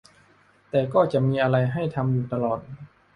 [0.69, 2.59] แต่ก็จะมีอะไรให้ทำอยู่ตลอด